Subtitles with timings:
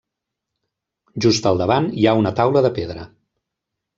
[1.25, 3.07] Just al davant hi ha una taula de pedra.